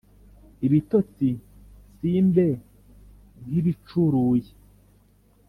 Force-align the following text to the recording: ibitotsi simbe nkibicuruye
ibitotsi 0.65 1.29
simbe 1.97 2.47
nkibicuruye 3.45 4.51